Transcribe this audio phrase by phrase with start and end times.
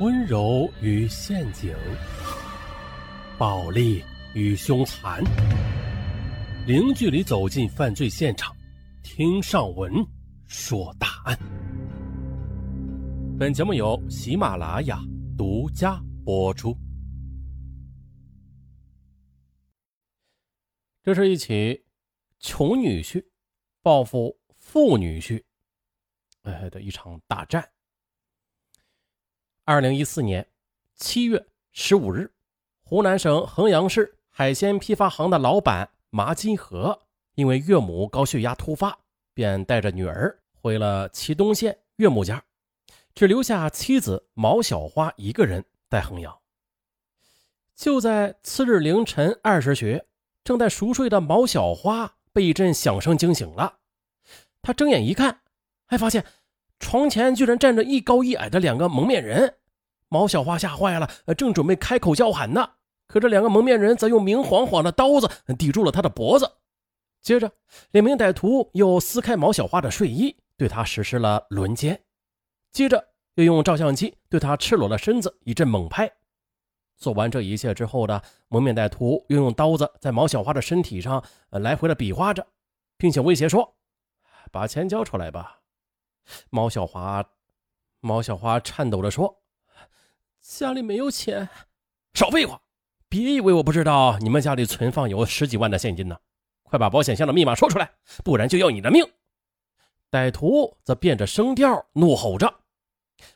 [0.00, 1.76] 温柔与陷阱，
[3.36, 4.02] 暴力
[4.34, 5.22] 与凶残，
[6.66, 8.56] 零距离走进犯罪现场，
[9.02, 9.92] 听上文
[10.46, 11.38] 说大案。
[13.38, 14.98] 本节目由喜马拉雅
[15.36, 16.74] 独家播出。
[21.02, 21.84] 这是一起
[22.38, 23.22] 穷女婿
[23.82, 25.42] 报复富女婿，
[26.40, 27.62] 哎的一场大战。
[29.70, 30.44] 二零一四年
[30.96, 32.32] 七月十五日，
[32.82, 37.02] 湖南省衡阳市海鲜批发行的老板麻金河，
[37.36, 38.98] 因为岳母高血压突发，
[39.32, 42.42] 便带着女儿回了祁东县岳母家，
[43.14, 46.36] 只留下妻子毛小花一个人在衡阳。
[47.76, 50.02] 就在次日凌晨二时许，
[50.42, 53.78] 正在熟睡的毛小花被一阵响声惊醒了。
[54.62, 55.42] 她睁眼一看，
[55.86, 56.26] 还发现
[56.80, 59.58] 床前居然站着一高一矮的两个蒙面人。
[60.10, 62.72] 毛小花吓坏了，正准备开口叫喊呢，
[63.06, 66.50] 可这两个蒙面人则用明晃晃的刀子抵住了他的脖子。
[67.22, 67.52] 接着，
[67.92, 72.02] 两名歹徒又撕开毛小花的睡衣，对他实施了轮奸。
[72.72, 76.10] 接着，又用照相机对他赤裸的身子一阵猛拍。
[76.96, 82.46] 做完这一切之后的蒙面歹徒又用刀子在毛小花的身体上来回的比划着，
[82.98, 83.76] 并且威胁说
[84.50, 85.60] ：“把钱交出来吧。”
[86.50, 87.24] 毛小花，
[88.00, 89.39] 毛小花颤抖着说。
[90.58, 91.48] 家里没有钱，
[92.12, 92.60] 少废话！
[93.08, 96.18] 别以为我不知道你们家里存放有十几万的现金呢！
[96.64, 97.92] 快把保险箱的密码说出来，
[98.24, 99.02] 不然就要你的命！
[100.10, 102.52] 歹徒则变着声调怒吼着。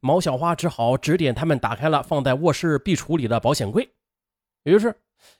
[0.00, 3.90] 毛小花只好指点他们打开了放在卧室壁橱里的保险柜。
[4.64, 4.94] 于是，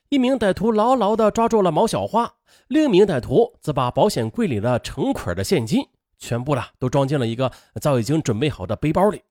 [0.09, 2.33] 一名歹徒牢牢地抓住了毛小花，
[2.67, 9.21] 另一名歹徒则把保险柜里的成捆的现金全部的都装进了一个早已经准备好的背包里。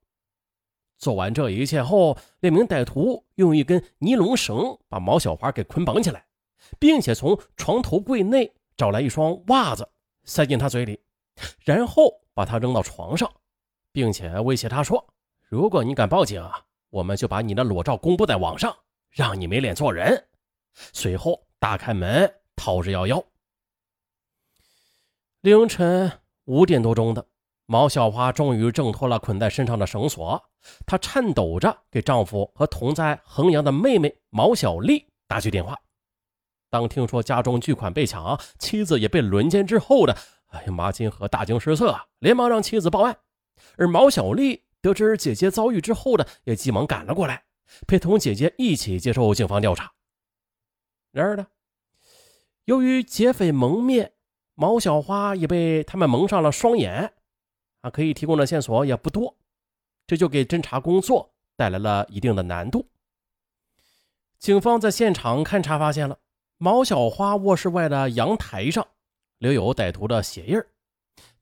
[0.98, 6.26] 做完这一切后，那名歹徒用一根尼龙绳把毛小花给捆绑起来，
[6.78, 9.88] 并且从床头柜内找来一双袜子
[10.24, 11.00] 塞进她嘴里，
[11.64, 13.32] 然后把她扔到床上，
[13.92, 15.06] 并且威胁她说
[15.48, 18.76] ：“如果你敢报警啊，我们就把你的裸照公布在网上，
[19.08, 20.26] 让你没脸做人。”
[20.92, 23.24] 随后打开门逃之夭夭。
[25.42, 26.10] 凌晨
[26.44, 27.24] 五点多钟的。
[27.70, 30.42] 毛小花终于挣脱了捆在身上的绳索，
[30.86, 35.78] 她颤抖着给丈夫和同在衡阳的妹妹毛小丽打去电话。
[36.70, 43.14] 当听说家中巨款被抢，妻子也被轮奸之后的，哎呀，马金河大惊失色，连忙让妻子报案。
[43.76, 47.44] 而毛小丽得知姐姐遭遇之后的，也急忙赶了过来，
[47.86, 49.92] 陪同姐姐一起接受警方调查。
[51.12, 51.46] 然而呢，
[52.64, 54.14] 由于劫匪蒙面，
[54.54, 57.12] 毛小花也被他们蒙上了双眼。
[57.80, 59.36] 啊，可以提供的线索也不多，
[60.06, 62.88] 这就给侦查工作带来了一定的难度。
[64.38, 66.18] 警方在现场勘查发现了
[66.58, 68.86] 毛小花卧室外的阳台上
[69.38, 70.60] 留有歹徒的血印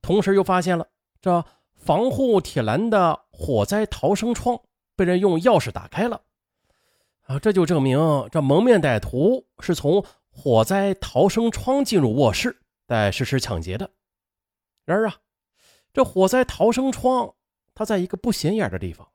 [0.00, 0.86] 同时又发现了
[1.20, 1.44] 这
[1.74, 4.60] 防护铁栏的火灾逃生窗
[4.94, 6.20] 被人用钥匙打开了。
[7.22, 7.98] 啊，这就证明
[8.30, 13.90] 这蒙面歹徒是从火灾逃生窗进入卧室，在实施抢劫的。
[14.84, 15.16] 然而啊。
[15.96, 17.36] 这火灾逃生窗，
[17.74, 19.12] 它在一个不显眼的地方，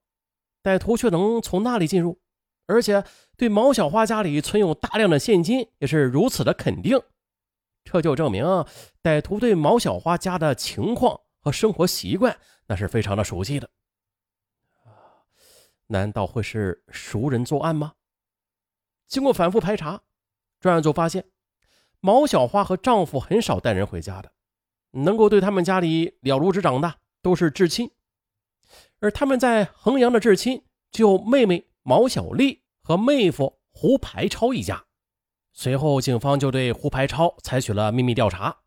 [0.63, 2.19] 歹徒却能从那里进入，
[2.65, 3.03] 而且
[3.37, 6.99] 对毛小花家里存有大量的现金也是如此的肯定，
[7.83, 8.43] 这就证明
[9.03, 13.69] 歹徒对毛小花家的情况和生活习惯那是非常的熟悉的。
[15.85, 17.93] 难道会是熟人作案吗？
[19.07, 20.01] 经过反复排查，
[20.59, 21.29] 专案组发现，
[21.99, 24.31] 毛小花和丈夫很少带人回家的。
[24.91, 27.91] 能够对他们家里了如指掌的都是至亲，
[29.00, 34.85] 而他们在衡阳的至亲就妹妹毛小丽和妹夫胡排超一家。
[35.53, 38.62] 随后，警方就对胡排超采取了秘密调查，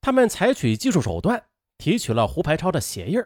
[0.00, 1.48] 他们采取技术手段
[1.78, 3.22] 提取了胡排超的鞋印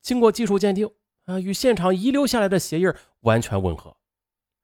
[0.00, 0.90] 经过技术鉴定，
[1.24, 3.96] 啊，与现场遗留下来的鞋印完全吻合。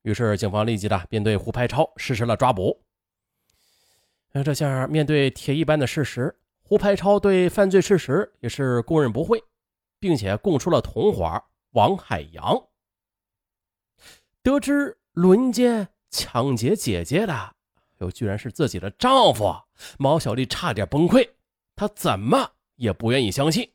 [0.02, 2.82] 于是，警方立即的便对胡排超实施了抓捕。
[4.32, 6.34] 那这下面对铁一般的事实。
[6.62, 9.42] 胡排超对犯罪事实也是供认不讳，
[9.98, 12.68] 并且供出了同伙王海洋。
[14.42, 17.54] 得知轮奸抢劫姐姐的，
[17.98, 19.54] 又居然是自己的丈夫，
[19.98, 21.28] 毛小丽差点崩溃，
[21.76, 23.70] 她怎么也不愿意相信。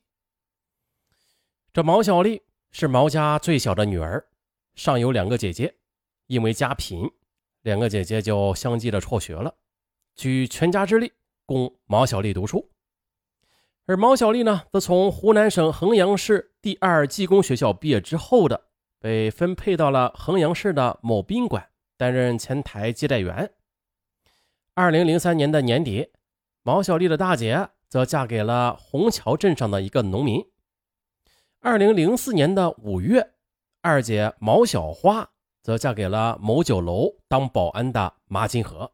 [1.71, 2.41] 这毛小丽
[2.71, 4.27] 是毛家最小的女儿，
[4.75, 5.77] 上有两个姐姐，
[6.25, 7.09] 因为家贫，
[7.61, 9.53] 两个姐姐就相继的辍学了，
[10.15, 11.13] 举全家之力
[11.45, 12.67] 供毛小丽读书。
[13.87, 18.65] 而毛小丽呢，则从湖南省衡阳市第二技工学校毕业之后的，
[18.99, 23.49] 被分配到了衡阳市的某宾馆担任前台接待员。
[24.73, 26.09] 二零零三年的年底，
[26.63, 30.45] 毛小丽的大姐则嫁给了虹桥镇上的一个农民。
[31.61, 33.35] 二零零四年的五月，
[33.79, 35.29] 二姐毛小花
[35.61, 38.91] 则嫁给了某酒楼当保安的马金河。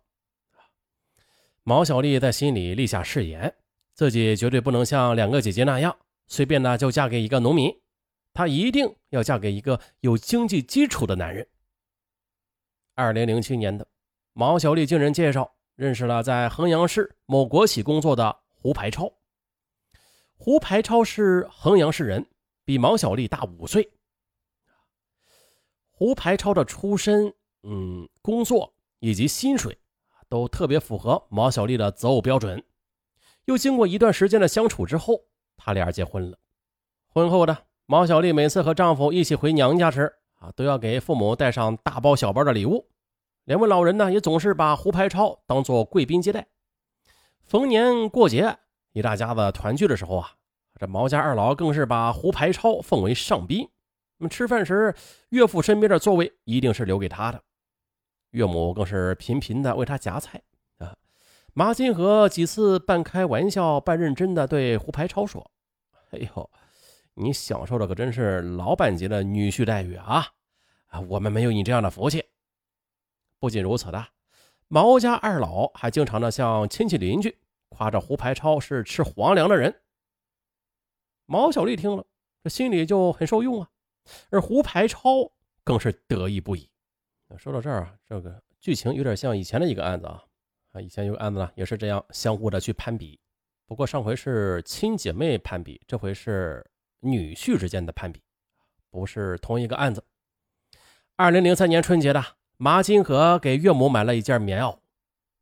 [1.63, 3.55] 毛小丽在心里立下誓言，
[3.93, 5.95] 自己绝对不能像两个姐姐那样
[6.27, 7.71] 随便呢就嫁给一个农民，
[8.33, 11.47] 她一定要嫁给一个有经济基础的男人。
[12.95, 13.87] 二零零七年的，
[14.33, 15.53] 毛小丽经人介绍。
[15.75, 19.11] 认识了在衡阳市某国企工作的胡排超。
[20.35, 22.27] 胡排超是衡阳市人，
[22.63, 23.91] 比毛小丽大五岁。
[25.89, 29.75] 胡排超的出身、嗯，工作以及薪水
[30.29, 32.63] 都特别符合毛小丽的择偶标准。
[33.45, 35.21] 又经过一段时间的相处之后，
[35.57, 36.37] 他俩结婚了。
[37.09, 42.89] 婚后的毛小丽每次和丈夫一起回娘家时，啊，都要给父母带上大包小包的礼物。
[43.45, 46.47] 两位老人呢，也总是把胡排超当做贵宾接待。
[47.43, 48.57] 逢年过节，
[48.93, 50.31] 一大家子团聚的时候啊，
[50.79, 53.69] 这毛家二老更是把胡排超奉为上宾。
[54.17, 54.95] 那么吃饭时，
[55.29, 57.43] 岳父身边的座位一定是留给他的，
[58.29, 60.41] 岳母更是频频的为他夹菜。
[61.55, 65.51] 马金河几次半开玩笑半认真的对胡排超说
[66.09, 66.49] ：“哎呦，
[67.13, 70.25] 你享受的可真是老板级的女婿待遇啊！
[71.07, 72.25] 我们没有你这样的福气。”
[73.39, 74.07] 不仅如此的，
[74.67, 77.37] 毛家二老还经常的向亲戚邻居
[77.69, 79.81] 夸着胡排超是吃皇粮的人。
[81.27, 82.03] 毛小丽听了，
[82.43, 83.69] 这心里就很受用啊，
[84.31, 85.31] 而胡排超
[85.63, 86.67] 更是得意不已。
[87.37, 90.23] 说到这儿啊，这个剧情有点像以前的一个案子啊，
[90.73, 93.19] 啊，以前有个案子呢，也是这样相互的去攀比，
[93.65, 96.65] 不过上回是亲姐妹攀比，这回是
[96.99, 98.21] 女婿之间的攀比，
[98.89, 100.03] 不是同一个案子。
[101.15, 102.21] 二零零三年春节的。
[102.57, 104.77] 马金河给岳母买了一件棉袄，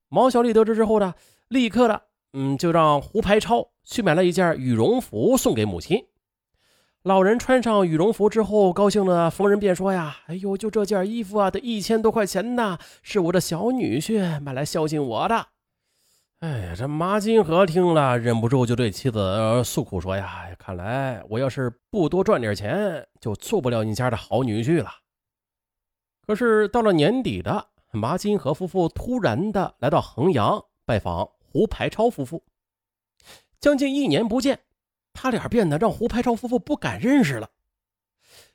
[0.07, 1.13] 毛小丽得知之后呢，
[1.50, 2.01] 立刻的，
[2.34, 6.04] 嗯，就让胡排超去买了一件羽绒服送给母亲。
[7.03, 15.48] 老人穿上羽绒服之后，高兴的逢人便说呀：“哎呦，就这件衣服啊，得一千多块钱呢，是我的小女婿买来孝敬我的。”
[16.42, 24.92] 哎呀，这马金河听了，忍不住就对妻子诉苦说：“呀，看来我要是不多赚点钱，就做不了你家的好女婿了。”
[26.27, 32.44] 可是到了年底的，马金河夫妇突然的来到衡阳拜访胡排超夫妇，
[33.59, 34.59] 将近一年不见，
[35.13, 37.50] 他俩变得让胡排超夫妇不敢认识了。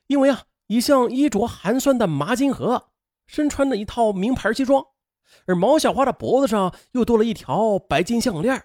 [0.06, 2.91] 因为啊，一向衣着寒酸的麻金河
[3.26, 4.85] 身穿的一套名牌西装，
[5.47, 8.64] 而毛小花的脖子上又多了一条白金项链。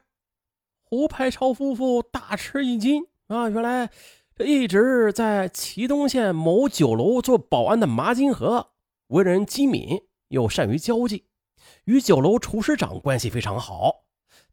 [0.83, 3.49] 胡排超夫妇大吃一惊啊！
[3.49, 3.89] 原来
[4.35, 8.71] 这一直在祁东县某酒楼做保安的麻金河。
[9.07, 11.25] 为人机敏又善于交际，
[11.85, 14.05] 与酒楼厨师长关系非常好。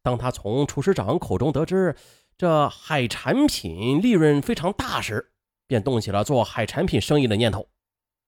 [0.02, 1.94] 当他从厨师长口中得知
[2.38, 5.32] 这海产品利润非常大时，
[5.67, 7.69] 便动起了做海产品生意的念头。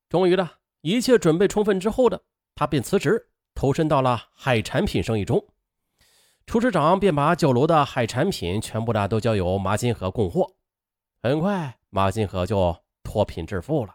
[0.09, 2.21] 终于的一切准备充分之后的
[2.57, 5.47] 他便辞职，投身到了海产品生意中。
[6.45, 10.57] 厨师长便把酒楼的海产品全部的都交由马金河供货。
[11.23, 13.95] 很快，马金河就脱贫致富了。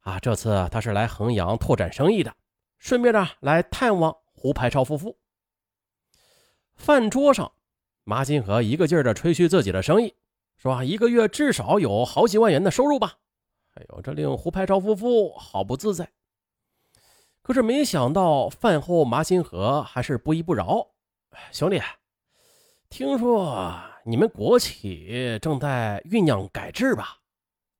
[0.00, 2.36] 啊，这次他是来衡阳拓展生意的，
[2.76, 5.16] 顺便呢来探望胡排超夫妇。
[6.76, 7.52] 饭桌上，
[8.04, 10.14] 马金河一个劲儿的吹嘘自己的生意，
[10.58, 13.14] 说一个月至少有好几万元的收入吧。
[13.74, 16.08] 哎呦，这令胡排超夫妇好不自在。
[17.40, 20.86] 可是没想到饭后，马金河还是不依不饶
[21.50, 21.80] ：“兄弟，
[22.90, 27.18] 听说你们国企正在酝酿改制吧？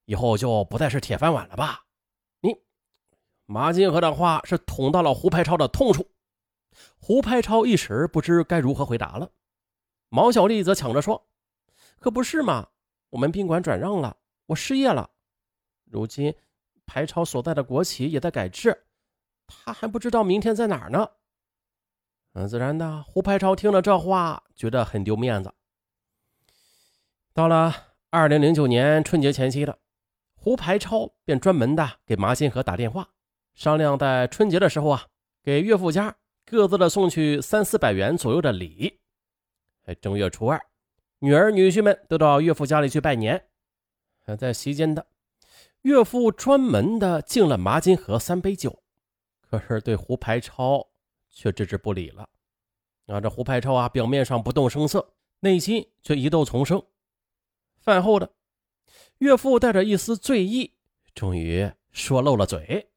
[0.07, 1.85] 以后就不再是铁饭碗了吧？”
[2.41, 2.57] 你
[3.47, 6.07] 马金河的话是捅到了胡排超的痛处，
[6.99, 9.31] 胡排超一时不知该如何回答了。
[10.09, 11.29] 毛小丽则抢着说
[11.99, 12.69] ：“可不是嘛，
[13.11, 15.11] 我们宾馆转让了，我失业了。
[15.85, 16.35] 如今
[16.87, 18.85] 排超所在的国企也在改制，
[19.47, 21.09] 他还不知道明天在哪儿呢。”
[22.35, 25.53] 嗯，自然的，胡排超听了这话，觉得很丢面子。
[27.33, 27.75] 到了
[28.11, 29.79] 二零零九年春节前夕了，
[30.35, 33.09] 胡排超便专门的给马新河打电话。
[33.55, 35.07] 商量在春节的时候啊，
[35.45, 39.01] 给岳父家各自的送去三四百元左右的礼。
[39.85, 40.61] 哎，正月初二，
[41.19, 43.49] 女儿女婿们都到岳父家里去拜年。
[44.39, 45.07] 在席间的
[45.83, 48.83] 岳父专门的敬了马金河三杯酒，
[49.43, 50.89] 可是对胡排超
[51.29, 52.29] 却置之不理了。
[53.07, 56.83] 啊，这胡排超啊，表面上不动声色，内心却疑窦丛生。
[57.77, 58.33] 饭后的
[59.19, 60.73] 岳父带着一丝醉意，
[61.15, 62.91] 终于说漏了嘴：“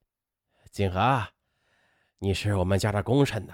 [0.71, 1.27] 金河，
[2.19, 3.53] 你是我们家的功臣呐！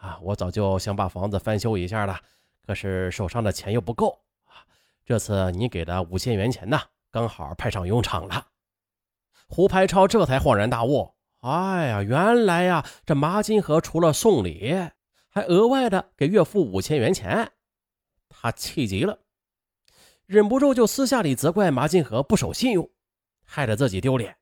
[0.00, 2.20] 啊，我早就想把房子翻修一下了，
[2.68, 4.60] 可是手上的钱又不够啊。
[5.06, 6.78] 这次你给的五千元钱呢，
[7.10, 8.48] 刚好派上用场了。”
[9.48, 14.90] 胡排超这才恍然大悟：“哎呀，原来呀，这麻金河除了送礼，
[15.30, 17.52] 还额外的给岳父五千元钱。”
[18.28, 19.20] 他气急了，
[20.26, 22.90] 忍不住就私下里责怪麻金河不守信用，
[23.46, 24.36] 害得自己丢脸。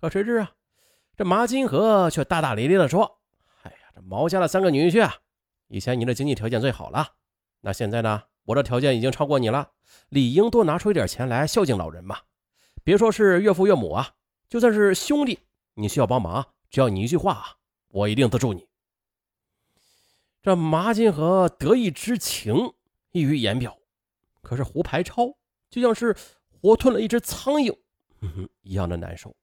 [0.00, 0.52] 可谁知啊，
[1.14, 3.20] 这麻金河却大大咧咧的说
[3.64, 5.16] ：“哎呀，这毛家的三个女婿啊，
[5.66, 7.16] 以前你的经济条件最好了，
[7.60, 9.72] 那现在呢，我的条件已经超过你了，
[10.08, 12.18] 理应多拿出一点钱来孝敬老人嘛。
[12.84, 14.14] 别说是岳父岳母啊，
[14.48, 15.40] 就算是兄弟，
[15.74, 18.66] 你需要帮忙，只要你一句话，我一定资助你。”
[20.42, 22.72] 这马金和得意之情。
[23.12, 23.78] 溢于言表，
[24.42, 25.34] 可是胡排超
[25.70, 26.14] 就像是
[26.50, 27.74] 活吞了一只苍蝇
[28.60, 29.34] 一样的难受。